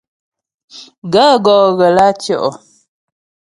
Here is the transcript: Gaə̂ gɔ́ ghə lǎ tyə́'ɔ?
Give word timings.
Gaə̂ 1.13 1.33
gɔ́ 1.45 1.59
ghə 1.77 1.87
lǎ 1.97 2.07
tyə́'ɔ? 2.21 2.49